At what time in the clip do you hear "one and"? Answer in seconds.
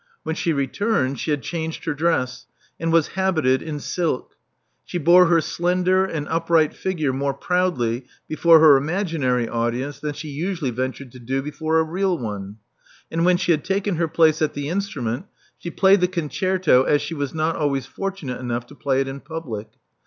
12.17-13.25